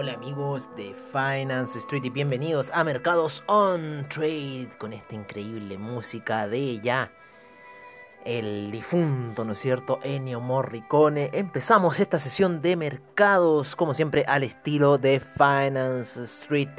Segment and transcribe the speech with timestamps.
[0.00, 6.46] Hola amigos de Finance Street y bienvenidos a Mercados on Trade con esta increíble música
[6.46, 7.10] de ya
[8.24, 9.98] el difunto, ¿no es cierto?
[10.04, 11.30] Ennio Morricone.
[11.32, 16.70] Empezamos esta sesión de mercados como siempre al estilo de Finance Street.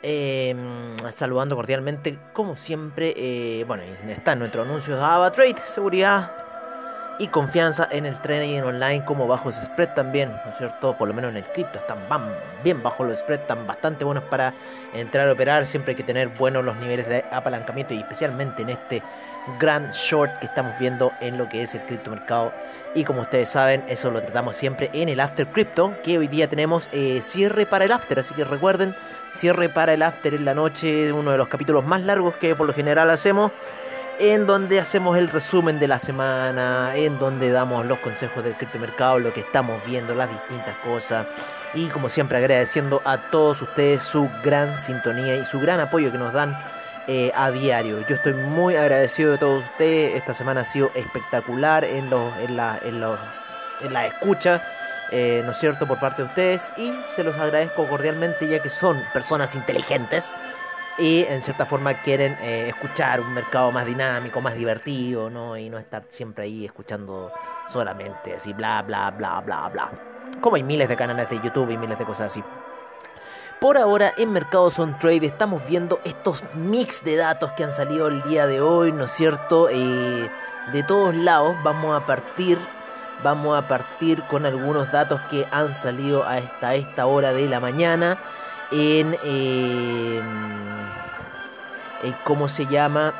[0.00, 6.43] Em, saludando cordialmente como siempre, eh, bueno, está nuestro anuncio de Ava Trade, seguridad
[7.18, 10.96] y confianza en el trading online como bajos spread también, ¿no es cierto?
[10.96, 11.98] Por lo menos en el cripto están
[12.62, 14.54] bien bajos los spreads, están bastante buenos para
[14.92, 18.70] entrar a operar, siempre hay que tener buenos los niveles de apalancamiento y especialmente en
[18.70, 19.02] este
[19.58, 22.52] gran short que estamos viendo en lo que es el criptomercado.
[22.94, 26.48] Y como ustedes saben eso lo tratamos siempre en el after crypto que hoy día
[26.48, 28.18] tenemos eh, cierre para el after.
[28.18, 28.96] Así que recuerden
[29.32, 32.66] cierre para el after en la noche uno de los capítulos más largos que por
[32.66, 33.52] lo general hacemos
[34.18, 39.18] en donde hacemos el resumen de la semana, en donde damos los consejos del criptomercado,
[39.18, 41.26] lo que estamos viendo, las distintas cosas.
[41.74, 46.18] Y como siempre agradeciendo a todos ustedes su gran sintonía y su gran apoyo que
[46.18, 46.56] nos dan
[47.06, 48.06] eh, a diario.
[48.08, 50.16] Yo estoy muy agradecido de todos ustedes.
[50.16, 53.02] Esta semana ha sido espectacular en, los, en, la, en,
[53.80, 54.62] en la escucha.
[55.10, 58.70] Eh, ¿no es cierto?, por parte de ustedes y se los agradezco cordialmente ya que
[58.70, 60.34] son personas inteligentes
[60.98, 65.56] y en cierta forma quieren eh, escuchar un mercado más dinámico, más divertido, ¿no?
[65.56, 67.32] Y no estar siempre ahí escuchando
[67.68, 69.90] solamente así bla, bla, bla, bla, bla.
[70.40, 72.42] Como hay miles de canales de YouTube y miles de cosas así.
[73.60, 78.08] Por ahora en Mercados on Trade estamos viendo estos mix de datos que han salido
[78.08, 79.66] el día de hoy, ¿no es cierto?
[79.66, 82.58] De todos lados vamos a partir
[83.22, 88.18] vamos a partir con algunos datos que han salido hasta esta hora de la mañana
[88.70, 90.20] en, eh,
[92.24, 93.14] ¿cómo se llama?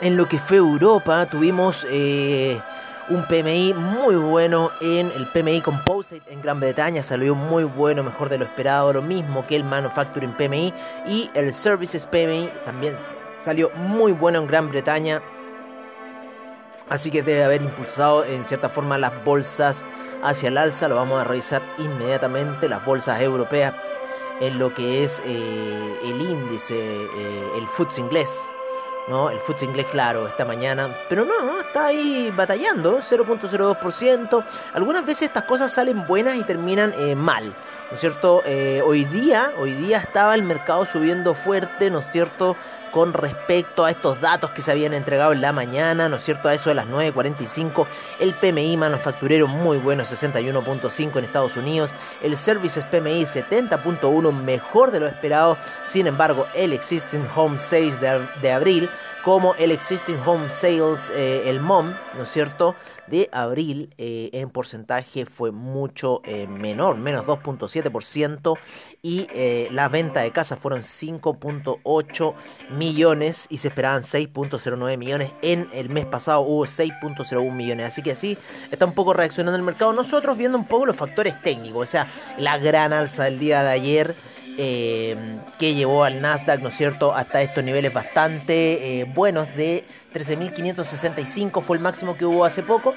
[0.00, 2.60] En lo que fue Europa tuvimos eh,
[3.08, 8.28] un PMI muy bueno en el PMI Composite en Gran Bretaña, salió muy bueno, mejor
[8.28, 10.74] de lo esperado, lo mismo que el Manufacturing PMI
[11.06, 12.96] y el Services PMI también
[13.38, 15.22] salió muy bueno en Gran Bretaña.
[16.88, 19.84] Así que debe haber impulsado en cierta forma las bolsas
[20.22, 20.86] hacia el alza.
[20.86, 22.68] Lo vamos a revisar inmediatamente.
[22.68, 23.74] Las bolsas europeas
[24.40, 28.50] en lo que es eh, el índice, eh, el FTSE inglés.
[29.08, 29.30] ¿no?
[29.30, 30.94] El FTSE inglés, claro, esta mañana.
[31.08, 34.44] Pero no, está ahí batallando, 0.02%.
[34.74, 37.54] Algunas veces estas cosas salen buenas y terminan eh, mal.
[37.88, 38.42] ¿No es cierto?
[38.84, 42.56] hoy día, hoy día estaba el mercado subiendo fuerte, ¿no es cierto?
[42.96, 46.48] con respecto a estos datos que se habían entregado en la mañana, ¿no es cierto?
[46.48, 47.86] A eso de las 9.45,
[48.18, 51.90] el PMI manufacturero muy bueno, 61.5 en Estados Unidos,
[52.22, 58.26] el Services PMI 70.1 mejor de lo esperado, sin embargo, el Existing Home 6 de,
[58.40, 58.88] de abril
[59.26, 62.76] como el Existing Home Sales, eh, el MOM, ¿no es cierto?,
[63.08, 68.56] de abril eh, en porcentaje fue mucho eh, menor, menos 2.7%,
[69.02, 69.26] y
[69.72, 72.34] la venta de casas fueron 5.8
[72.70, 75.32] millones y se esperaban 6.09 millones.
[75.42, 78.38] En el mes pasado hubo 6.01 millones, así que sí,
[78.70, 79.92] está un poco reaccionando el mercado.
[79.92, 82.06] Nosotros viendo un poco los factores técnicos, o sea,
[82.38, 84.14] la gran alza del día de ayer
[84.58, 85.16] eh,
[85.58, 89.84] que llevó al Nasdaq, ¿no es cierto?, hasta estos niveles bastante eh, buenos de
[90.14, 92.94] 13.565 fue el máximo que hubo hace poco.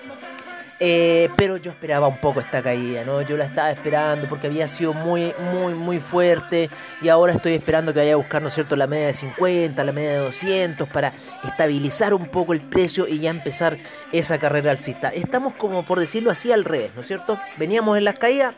[0.81, 3.21] Eh, pero yo esperaba un poco esta caída, ¿no?
[3.21, 6.69] Yo la estaba esperando porque había sido muy, muy, muy fuerte
[7.01, 9.83] y ahora estoy esperando que vaya a buscar, ¿no es cierto?, la media de 50,
[9.83, 11.11] la media de 200 para
[11.43, 13.77] estabilizar un poco el precio y ya empezar
[14.13, 15.09] esa carrera alcista.
[15.09, 17.37] Estamos como por decirlo así al revés, ¿no es cierto?
[17.57, 18.55] Veníamos en las caídas,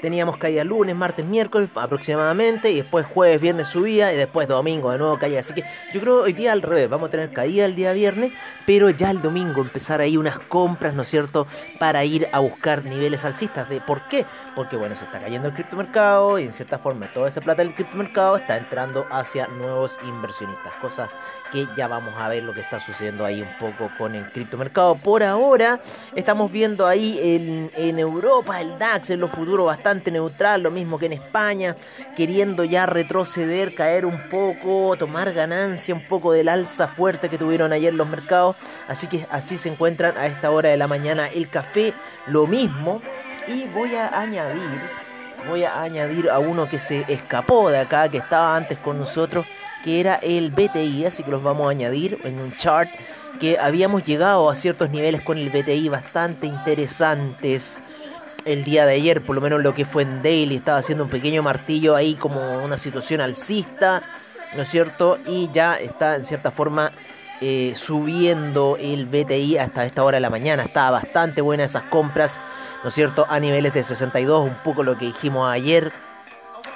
[0.00, 4.98] teníamos caída lunes, martes, miércoles aproximadamente, y después jueves, viernes subía, y después domingo de
[4.98, 5.40] nuevo caía.
[5.40, 8.32] Así que yo creo hoy día al revés, vamos a tener caída el día viernes,
[8.66, 11.46] pero ya el domingo empezar ahí unas compras, ¿no es cierto?,
[11.78, 13.68] para ir a buscar niveles alcistas.
[13.68, 14.26] ¿De por qué?
[14.54, 17.74] Porque bueno, se está cayendo el criptomercado y en cierta forma toda esa plata del
[17.74, 21.08] criptomercado está entrando hacia nuevos inversionistas, cosas
[21.52, 24.96] que ya vamos a ver lo que está sucediendo ahí un poco con el criptomercado.
[24.96, 25.80] Por ahora
[26.14, 30.98] estamos viendo ahí en, en Europa el DAX en los futuros bastante neutral, lo mismo
[30.98, 31.76] que en España,
[32.16, 37.72] queriendo ya retroceder, caer un poco, tomar ganancia un poco del alza fuerte que tuvieron
[37.72, 38.56] ayer los mercados.
[38.88, 41.94] Así que así se encuentran a esta hora de la mañana el café,
[42.26, 43.00] lo mismo.
[43.46, 44.80] Y voy a añadir,
[45.48, 49.46] voy a añadir a uno que se escapó de acá, que estaba antes con nosotros,
[49.84, 52.90] que era el BTI, así que los vamos a añadir en un chart
[53.38, 57.78] que habíamos llegado a ciertos niveles con el BTI bastante interesantes
[58.46, 61.10] el día de ayer, por lo menos lo que fue en Daily, estaba haciendo un
[61.10, 64.02] pequeño martillo ahí como una situación alcista,
[64.54, 65.18] ¿no es cierto?
[65.26, 66.92] Y ya está en cierta forma
[67.40, 70.62] eh, subiendo el BTI hasta esta hora de la mañana.
[70.62, 72.40] Estaba bastante buena esas compras,
[72.84, 73.26] ¿no es cierto?
[73.28, 75.92] A niveles de 62, un poco lo que dijimos ayer.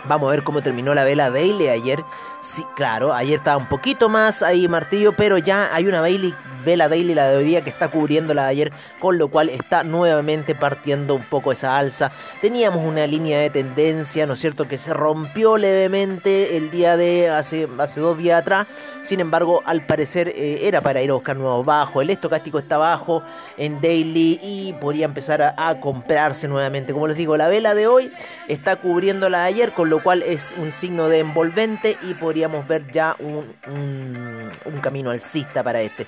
[0.04, 2.04] Vamos a ver cómo terminó la vela Daily ayer.
[2.40, 6.88] Sí, claro, ayer estaba un poquito más ahí martillo, pero ya hay una Bailey Vela
[6.88, 9.82] Daily, la de hoy día, que está cubriendo la de ayer, con lo cual está
[9.82, 12.10] nuevamente partiendo un poco esa alza.
[12.40, 17.30] Teníamos una línea de tendencia, ¿no es cierto?, que se rompió levemente el día de
[17.30, 18.66] hace, hace dos días atrás.
[19.02, 22.02] Sin embargo, al parecer eh, era para ir a buscar nuevos bajos.
[22.02, 23.22] El estocástico está bajo
[23.56, 26.92] en daily y podría empezar a, comprarse nuevamente.
[26.92, 28.12] Como les digo, la vela de hoy
[28.48, 32.66] está cubriendo la de ayer, con lo cual es un signo de envolvente y podríamos
[32.66, 36.06] ver ya un, un, un camino alcista para este.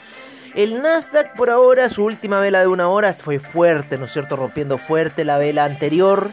[0.55, 4.37] El Nasdaq por ahora, su última vela de una hora fue fuerte, ¿no es cierto?
[4.37, 6.31] Rompiendo fuerte la vela anterior.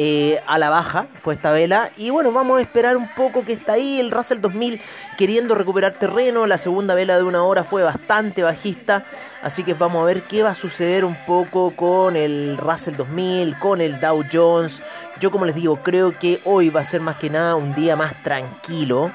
[0.00, 1.90] Eh, a la baja fue esta vela.
[1.96, 4.80] Y bueno, vamos a esperar un poco que está ahí el Russell 2000
[5.16, 6.46] queriendo recuperar terreno.
[6.46, 9.04] La segunda vela de una hora fue bastante bajista.
[9.42, 13.58] Así que vamos a ver qué va a suceder un poco con el Russell 2000,
[13.58, 14.80] con el Dow Jones.
[15.18, 17.96] Yo como les digo, creo que hoy va a ser más que nada un día
[17.96, 19.10] más tranquilo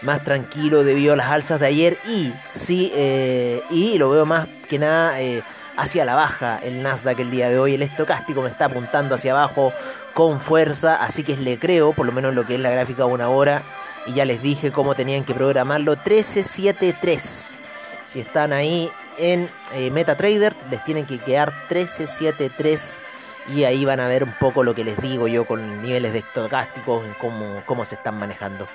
[0.00, 4.46] más tranquilo debido a las alzas de ayer y sí eh, y lo veo más
[4.68, 5.42] que nada eh,
[5.78, 6.58] hacia la baja.
[6.62, 9.72] El Nasdaq el día de hoy el estocástico me está apuntando hacia abajo
[10.12, 13.12] con fuerza así que le creo por lo menos lo que es la gráfica de
[13.12, 13.62] una hora.
[14.06, 15.92] Y ya les dije cómo tenían que programarlo.
[15.92, 17.62] 1373
[18.04, 22.98] si están ahí en eh, MetaTrader les tienen que quedar 1373
[23.48, 26.20] y ahí van a ver un poco lo que les digo yo con niveles de
[26.20, 28.66] estocásticos, cómo, cómo se están manejando.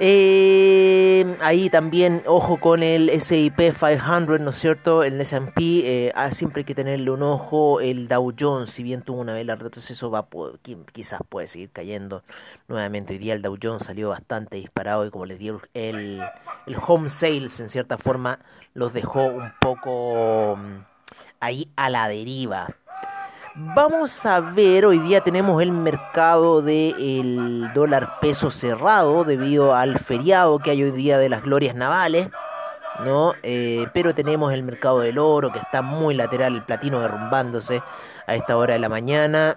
[0.00, 5.02] Eh, ahí también, ojo con el SIP 500, ¿no es cierto?
[5.02, 7.80] El S&P, eh, ah, siempre hay que tenerle un ojo.
[7.80, 10.28] El Dow Jones, si bien tuvo una vela de retroceso, va
[10.92, 12.22] quizás puede seguir cayendo
[12.68, 13.14] nuevamente.
[13.14, 16.22] Hoy día el Dow Jones salió bastante disparado y como les digo, el,
[16.66, 18.38] el home sales en cierta forma
[18.74, 20.84] los dejó un poco mm,
[21.40, 22.68] ahí a la deriva.
[23.60, 30.60] Vamos a ver, hoy día tenemos el mercado del dólar peso cerrado debido al feriado
[30.60, 32.28] que hay hoy día de las glorias navales,
[33.04, 33.34] ¿no?
[33.42, 37.82] Eh, pero tenemos el mercado del oro que está muy lateral, el platino derrumbándose
[38.28, 39.56] a esta hora de la mañana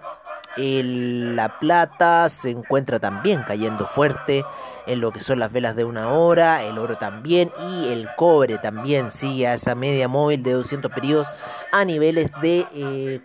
[0.56, 4.44] la plata se encuentra también cayendo fuerte
[4.86, 8.58] en lo que son las velas de una hora, el oro también y el cobre
[8.58, 11.28] también sigue a esa media móvil de 200 periodos
[11.70, 12.66] a niveles de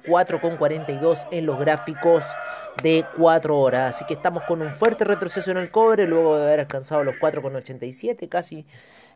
[0.06, 2.24] 4,42 eh, en los gráficos
[2.82, 3.96] de 4 horas.
[3.96, 7.16] Así que estamos con un fuerte retroceso en el cobre luego de haber alcanzado los
[7.16, 8.66] 4,87 casi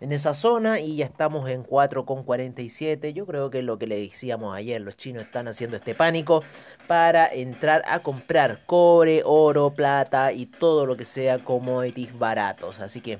[0.01, 3.13] en esa zona y ya estamos en 4,47.
[3.13, 6.44] Yo creo que lo que le decíamos ayer, los chinos están haciendo este pánico
[6.88, 12.79] para entrar a comprar cobre, oro, plata y todo lo que sea commodities baratos.
[12.81, 13.20] Así que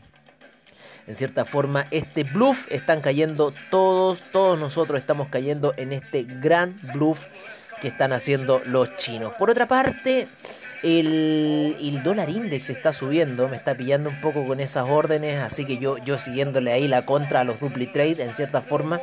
[1.08, 6.76] en cierta forma este bluff están cayendo todos, todos nosotros estamos cayendo en este gran
[6.94, 7.28] bluff
[7.82, 9.34] que están haciendo los chinos.
[9.34, 10.28] Por otra parte,
[10.84, 15.78] el, dólar index está subiendo, me está pillando un poco con esas órdenes, así que
[15.78, 19.00] yo, yo siguiéndole ahí la contra a los dupli trade, en cierta forma,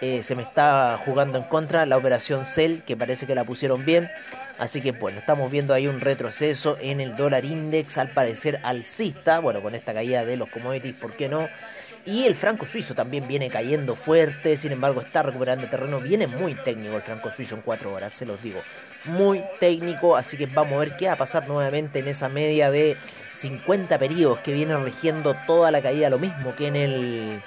[0.00, 3.84] eh, se me está jugando en contra la operación Cell, que parece que la pusieron
[3.84, 4.10] bien.
[4.58, 9.38] Así que bueno, estamos viendo ahí un retroceso en el dólar index, al parecer alcista,
[9.38, 11.48] bueno, con esta caída de los commodities, ¿por qué no?
[12.06, 16.54] Y el franco suizo también viene cayendo fuerte, sin embargo está recuperando terreno, viene muy
[16.54, 18.60] técnico el franco suizo en cuatro horas, se los digo,
[19.04, 22.70] muy técnico, así que vamos a ver qué va a pasar nuevamente en esa media
[22.70, 22.96] de
[23.32, 27.42] 50 periodos que viene rigiendo toda la caída, lo mismo que en el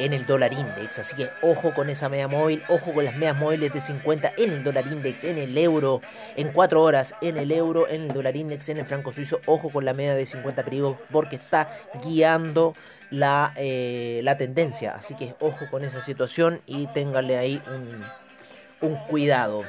[0.00, 0.98] en el dólar index.
[0.98, 4.50] Así que ojo con esa media móvil, ojo con las medias móviles de 50 en
[4.50, 6.00] el dólar index, en el euro,
[6.36, 9.40] en 4 horas, en el euro, en el dólar index, en el franco suizo.
[9.46, 11.70] Ojo con la media de 50 periodos porque está
[12.02, 12.74] guiando
[13.10, 14.94] la, eh, la tendencia.
[14.94, 19.62] Así que ojo con esa situación y ténganle ahí un, un cuidado.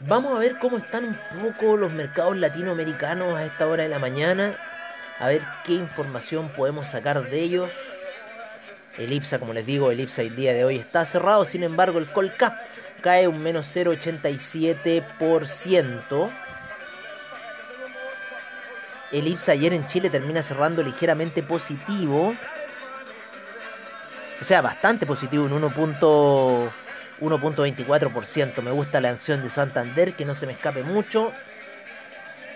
[0.00, 3.98] Vamos a ver cómo están un poco los mercados latinoamericanos a esta hora de la
[3.98, 4.56] mañana.
[5.18, 7.68] A ver qué información podemos sacar de ellos.
[8.96, 11.44] El IPSA, como les digo, el IPSA el día de hoy está cerrado.
[11.44, 12.56] Sin embargo, el Colcap
[13.00, 16.30] cae un menos 0,87%.
[19.10, 22.36] El IPSA ayer en Chile termina cerrando ligeramente positivo.
[24.40, 25.54] O sea, bastante positivo, en
[27.20, 28.62] 1.24%.
[28.62, 31.32] Me gusta la acción de Santander, que no se me escape mucho.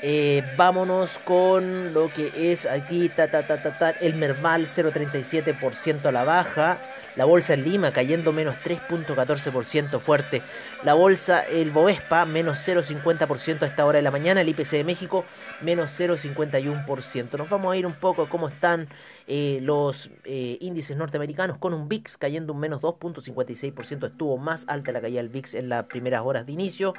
[0.03, 6.13] Eh, vámonos con lo que es aquí, ta, ta, ta, ta, el Merval 0.37% a
[6.13, 6.79] la baja.
[7.17, 10.43] La bolsa en Lima cayendo menos 3.14% fuerte.
[10.83, 14.41] La bolsa, el Bovespa, menos 0.50% a esta hora de la mañana.
[14.41, 15.25] El IPC de México,
[15.61, 17.37] menos 0.51%.
[17.37, 18.89] Nos vamos a ir un poco a cómo están
[19.27, 24.07] eh, los eh, índices norteamericanos con un VIX cayendo un menos 2.56%.
[24.07, 26.95] Estuvo más alta la caída del VIX en las primeras horas de inicio.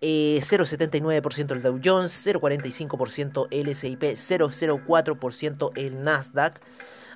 [0.00, 6.60] 0.79% el Dow Jones, 0.45% el S&P, 0.04% el Nasdaq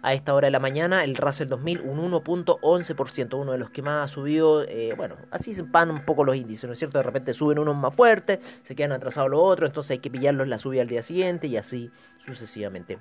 [0.05, 1.03] a esta hora de la mañana.
[1.03, 4.63] El Russell 2000 un 1.11%, uno de los que más ha subido.
[4.63, 6.99] Eh, bueno, así van un poco los índices, ¿no es cierto?
[6.99, 10.47] De repente suben unos más fuertes, se quedan atrasados los otros, entonces hay que pillarlos
[10.47, 12.99] la subida al día siguiente y así sucesivamente.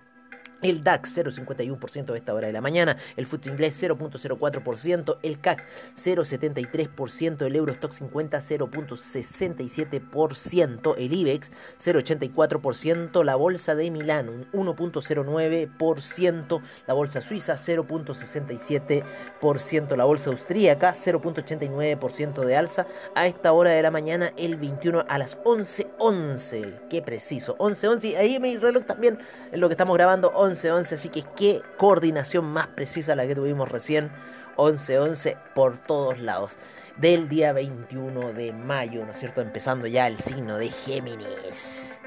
[0.64, 5.64] El DAX 0,51% a esta hora de la mañana, el FTSE inglés 0,04%, el CAC
[5.96, 17.22] 0,73%, el Eurostock 50 0,67%, el IBEX 0,84%, la bolsa de Milán 1,09%, la bolsa
[17.22, 24.56] suiza 0,67%, la bolsa austríaca 0,89% de alza a esta hora de la mañana, el
[24.56, 26.34] 21 a las 11:11.
[26.34, 26.80] 11.
[26.90, 28.18] Qué preciso, 11:11.
[28.18, 29.20] Ahí mi reloj también
[29.52, 33.70] en lo que estamos grabando 11-11, así que qué coordinación más precisa la que tuvimos
[33.70, 34.12] recién,
[34.58, 36.58] 11-11 por todos lados,
[36.98, 39.42] del día 21 de mayo, ¿no es cierto?
[39.42, 42.00] Empezando ya el signo de Géminis.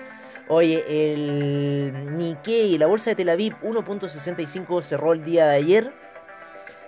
[0.48, 5.92] Oye, el Nikkei, la bolsa de Tel Aviv 1.65 cerró el día de ayer.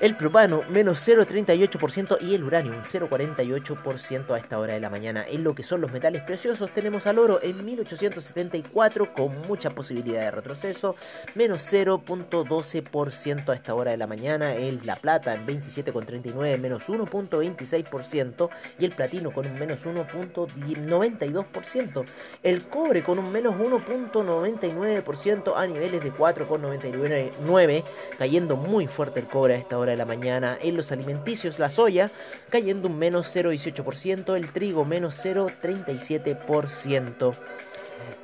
[0.02, 5.24] el propano menos 0,38% y el uranio un 0,48% a esta hora de la mañana.
[5.28, 10.22] En lo que son los metales preciosos tenemos al oro en 1874 con mucha posibilidad
[10.22, 10.96] de retroceso,
[11.36, 14.56] menos 0,12% a esta hora de la mañana.
[14.56, 22.04] El, la plata en 27,39 menos 1,26% y el platino con un menos 1,92%.
[22.42, 27.84] El cobre con un menos 1,99% a niveles de 4,99
[28.18, 30.58] cayendo muy fuerte el cobre a esta hora de la mañana.
[30.60, 32.10] En los alimenticios, la soya
[32.50, 37.34] cayendo un menos 0,18%, el trigo menos 0,37%.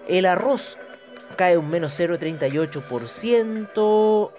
[0.08, 0.76] El arroz
[1.36, 4.32] cae un menos 0,38%.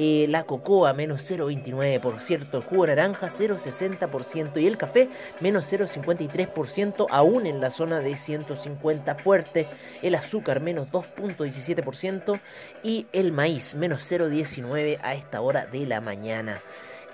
[0.00, 5.08] Eh, la cocoa menos 0,29%, el jugo naranja 0,60% y el café
[5.40, 9.66] menos 0,53% aún en la zona de 150 fuerte,
[10.00, 12.38] el azúcar menos 2,17%
[12.84, 16.62] y el maíz menos 0,19 a esta hora de la mañana.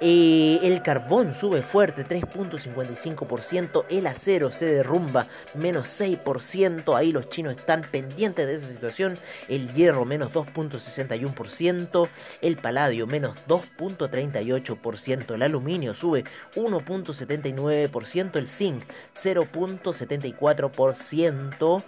[0.00, 3.84] Eh, el carbón sube fuerte, 3.55%.
[3.88, 6.96] El acero se derrumba, menos 6%.
[6.96, 9.16] Ahí los chinos están pendientes de esa situación.
[9.48, 12.08] El hierro, menos 2.61%.
[12.42, 15.34] El paladio, menos 2.38%.
[15.34, 16.24] El aluminio sube
[16.56, 18.36] 1.79%.
[18.36, 18.82] El zinc,
[19.14, 21.84] 0.74%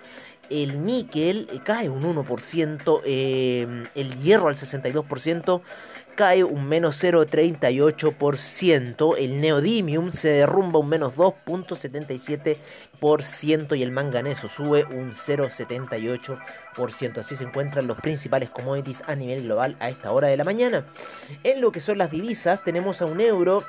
[0.50, 5.62] el níquel cae un 1%, eh, el hierro al 62%,
[6.16, 14.84] cae un menos 0,38%, el neodymium se derrumba un menos 2,77% y el manganeso sube
[14.84, 17.18] un 0,78%.
[17.18, 20.86] Así se encuentran los principales commodities a nivel global a esta hora de la mañana.
[21.44, 23.62] En lo que son las divisas tenemos a un euro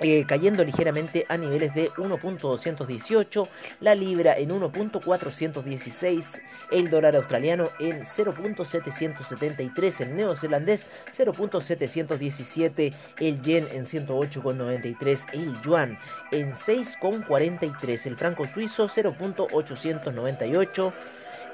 [0.00, 3.46] eh, cayendo ligeramente a niveles de 1.218,
[3.80, 6.40] la libra en 1.416,
[6.70, 15.98] el dólar australiano en 0.773, el neozelandés 0.717, el yen en 108.93, el yuan
[16.32, 20.92] en 6.43, el franco suizo 0.898,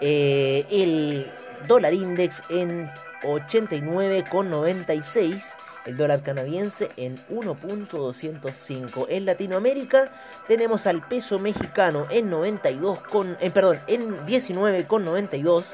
[0.00, 1.33] eh, el
[1.67, 2.88] dólar index en
[3.23, 9.07] 89,96 el dólar canadiense en 1.205.
[9.09, 10.11] En Latinoamérica
[10.47, 15.64] tenemos al peso mexicano en 92 con, eh, perdón, en 19,92.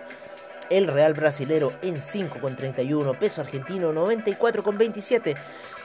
[0.71, 3.19] El real brasilero en 5,31.
[3.19, 5.37] Peso argentino 94,27.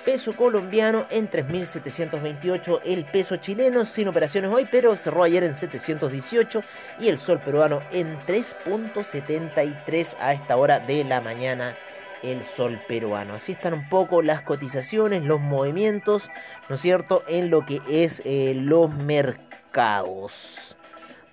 [0.06, 2.82] Peso colombiano en 3.728.
[2.86, 6.62] El peso chileno sin operaciones hoy, pero cerró ayer en 718.
[7.02, 11.76] Y el sol peruano en 3.73 a esta hora de la mañana
[12.24, 13.36] el sol peruano.
[13.36, 16.30] Así están un poco las cotizaciones, los movimientos,
[16.70, 20.76] ¿no es cierto?, en lo que es eh, los mercados.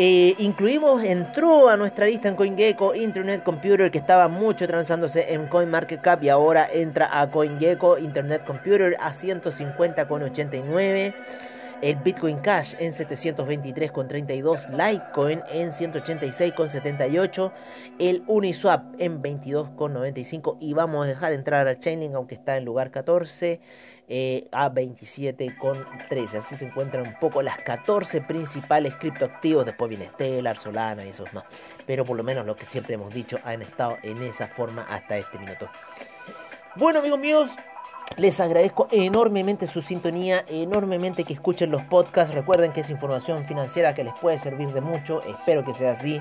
[0.00, 5.48] Eh, incluimos, entró a nuestra lista en CoinGecko Internet Computer que estaba mucho transándose en
[5.48, 11.14] CoinMarketCap y ahora entra a CoinGecko Internet Computer a 150,89.
[11.82, 14.68] El Bitcoin Cash en 723,32.
[14.70, 17.52] Litecoin en 186,78.
[17.98, 20.58] El Uniswap en 22,95.
[20.60, 23.60] Y vamos a dejar entrar al Chainlink aunque está en lugar 14
[24.08, 26.38] eh, a 27,13.
[26.38, 29.66] Así se encuentran un poco las 14 principales criptoactivos.
[29.66, 31.44] Después viene Stellar, Solana y esos más.
[31.86, 35.18] Pero por lo menos lo que siempre hemos dicho han estado en esa forma hasta
[35.18, 35.68] este minuto.
[36.76, 37.50] Bueno amigos míos,
[38.16, 42.34] les agradezco enormemente su sintonía, enormemente que escuchen los podcasts.
[42.34, 45.22] Recuerden que es información financiera que les puede servir de mucho.
[45.22, 46.20] Espero que sea así.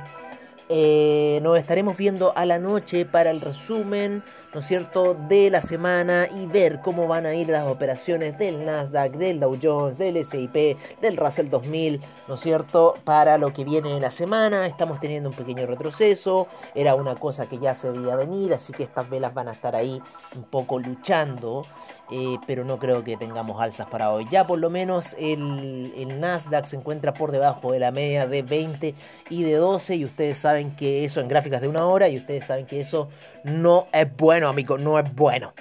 [0.70, 4.22] Eh, nos estaremos viendo a la noche para el resumen,
[4.54, 8.66] ¿no es cierto?, de la semana y ver cómo van a ir las operaciones del
[8.66, 13.64] Nasdaq, del Dow Jones, del SIP, del Russell 2000, ¿no es cierto?, para lo que
[13.64, 14.68] viene en la semana.
[14.68, 18.84] Estamos teniendo un pequeño retroceso, era una cosa que ya se veía venir, así que
[18.84, 20.02] estas velas van a estar ahí
[20.36, 21.66] un poco luchando.
[22.10, 24.26] Eh, pero no creo que tengamos alzas para hoy.
[24.32, 28.44] Ya por lo menos el, el, Nasdaq se encuentra por debajo de la media de
[28.44, 28.96] 20
[29.30, 32.46] y de 12 y ustedes saben que eso en gráficas de una hora y ustedes
[32.46, 33.10] saben que eso
[33.44, 35.54] no es bueno, amigo, no es bueno.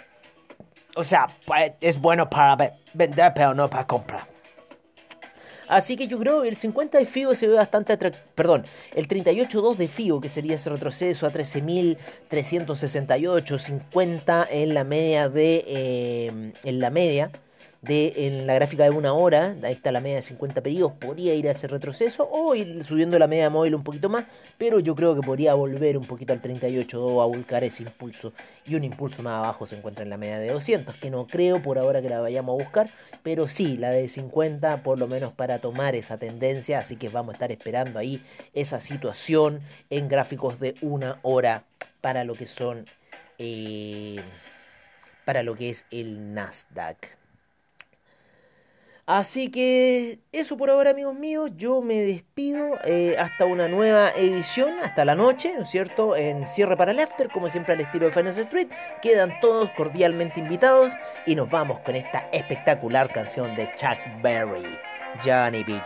[0.95, 1.27] O sea,
[1.81, 4.36] es bueno para vender, pero no para comprar.
[5.69, 7.97] Así que yo creo que el 50 de FIO se ve bastante
[8.35, 15.29] Perdón, el 38.2 de FIO, que sería ese retroceso a 13.368, 50 en la media
[15.29, 15.65] de.
[15.67, 17.31] Eh, en la media
[17.87, 21.35] de en la gráfica de una hora, ahí está la media de 50 pedidos, podría
[21.35, 24.25] ir a ese retroceso o ir subiendo la media móvil un poquito más,
[24.59, 28.33] pero yo creo que podría volver un poquito al 38 a buscar ese impulso
[28.67, 31.63] y un impulso más abajo se encuentra en la media de 200, que no creo
[31.63, 32.89] por ahora que la vayamos a buscar,
[33.23, 37.31] pero sí la de 50 por lo menos para tomar esa tendencia, así que vamos
[37.31, 38.21] a estar esperando ahí
[38.55, 41.65] esa situación en gráficos de una hora
[42.01, 42.85] para lo que son
[43.39, 44.21] eh,
[45.25, 47.17] para lo que es el Nasdaq.
[49.07, 51.53] Así que eso por ahora, amigos míos.
[51.57, 56.17] Yo me despido eh, hasta una nueva edición, hasta la noche, ¿no es cierto?
[56.17, 58.69] En cierre para el after, como siempre al estilo de Finance Street.
[59.03, 60.93] Quedan todos cordialmente invitados
[61.25, 64.77] y nos vamos con esta espectacular canción de Chuck Berry,
[65.25, 65.81] Johnny B.